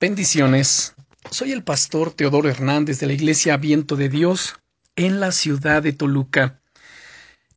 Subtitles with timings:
[0.00, 0.96] Bendiciones.
[1.30, 4.56] Soy el pastor Teodoro Hernández de la Iglesia Viento de Dios
[4.96, 6.60] en la ciudad de Toluca.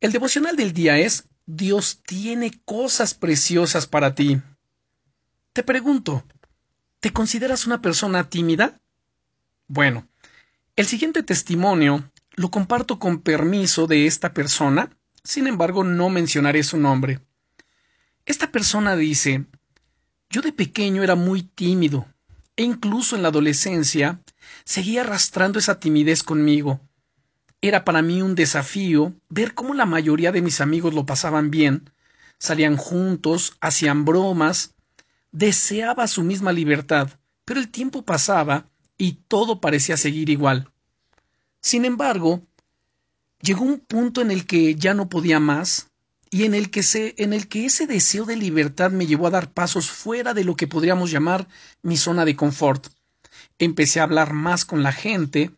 [0.00, 4.40] El devocional del día es Dios tiene cosas preciosas para ti.
[5.52, 6.24] Te pregunto,
[7.00, 8.80] ¿te consideras una persona tímida?
[9.66, 10.08] Bueno,
[10.76, 16.78] el siguiente testimonio lo comparto con permiso de esta persona, sin embargo no mencionaré su
[16.78, 17.20] nombre.
[18.26, 19.44] Esta persona dice
[20.30, 22.06] Yo de pequeño era muy tímido,
[22.58, 24.20] e incluso en la adolescencia
[24.64, 26.80] seguía arrastrando esa timidez conmigo.
[27.60, 31.90] Era para mí un desafío ver cómo la mayoría de mis amigos lo pasaban bien,
[32.38, 34.74] salían juntos, hacían bromas,
[35.30, 37.10] deseaba su misma libertad,
[37.44, 40.68] pero el tiempo pasaba y todo parecía seguir igual.
[41.60, 42.42] Sin embargo,
[43.40, 45.87] llegó un punto en el que ya no podía más
[46.30, 46.82] y en el que
[47.16, 50.56] en el que ese deseo de libertad me llevó a dar pasos fuera de lo
[50.56, 51.48] que podríamos llamar
[51.82, 52.88] mi zona de confort.
[53.58, 55.50] Empecé a hablar más con la gente,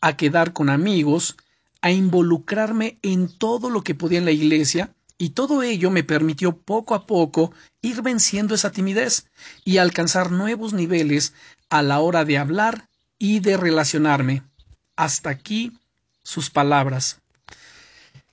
[0.00, 1.36] a quedar con amigos,
[1.82, 6.56] a involucrarme en todo lo que podía en la iglesia, y todo ello me permitió
[6.56, 9.26] poco a poco ir venciendo esa timidez
[9.64, 11.34] y alcanzar nuevos niveles
[11.68, 14.42] a la hora de hablar y de relacionarme.
[14.96, 15.72] Hasta aquí
[16.22, 17.20] sus palabras.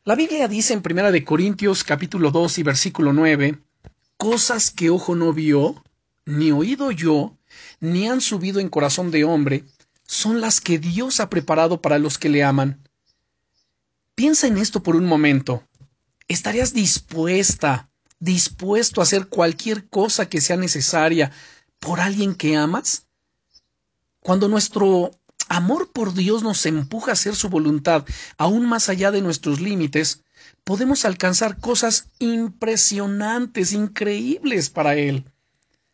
[0.08, 3.60] La Biblia dice en Primera de Corintios capítulo 2 y versículo 9,
[4.16, 5.84] cosas que ojo no vio,
[6.24, 7.36] ni oído yo,
[7.82, 9.66] ni han subido en corazón de hombre,
[10.06, 12.88] son las que Dios ha preparado para los que le aman.
[14.16, 15.68] Piensa en esto por un momento.
[16.30, 21.34] ¿Estarías dispuesta, dispuesto a hacer cualquier cosa que sea necesaria
[21.80, 23.08] por alguien que amas?
[24.22, 25.12] Cuando nuestro
[25.50, 28.06] amor por Dios nos empuja a hacer su voluntad
[28.38, 30.24] aún más allá de nuestros límites,
[30.64, 35.26] podemos alcanzar cosas impresionantes, increíbles para Él.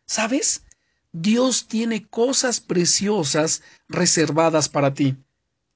[0.05, 0.63] ¿Sabes?
[1.11, 5.15] Dios tiene cosas preciosas reservadas para ti.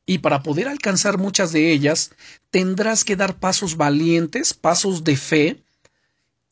[0.05, 2.11] Y para poder alcanzar muchas de ellas,
[2.49, 5.63] tendrás que dar pasos valientes, pasos de fe,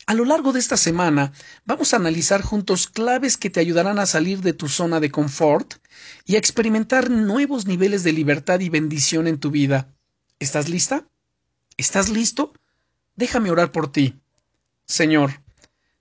[0.07, 1.31] a lo largo de esta semana
[1.65, 5.75] vamos a analizar juntos claves que te ayudarán a salir de tu zona de confort
[6.25, 9.93] y a experimentar nuevos niveles de libertad y bendición en tu vida.
[10.39, 11.07] ¿Estás lista?
[11.77, 12.53] ¿Estás listo?
[13.15, 14.19] Déjame orar por ti.
[14.85, 15.41] Señor,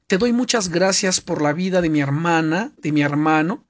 [0.06, 3.66] te doy muchas gracias por la vida de mi hermana, de mi hermano,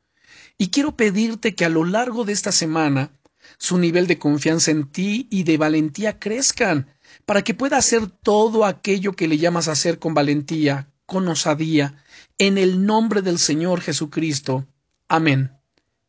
[0.59, 3.11] y quiero pedirte que a lo largo de esta semana
[3.59, 6.89] su nivel de confianza en ti y de valentía crezcan
[7.27, 12.03] para que pueda hacer todo aquello que le llamas a hacer con valentía, con osadía,
[12.39, 14.67] en el nombre del Señor Jesucristo.
[15.09, 15.53] Amén.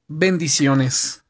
[0.08, 1.25] Bendiciones.